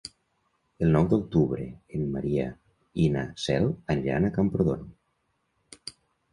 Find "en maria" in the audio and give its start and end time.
1.99-2.47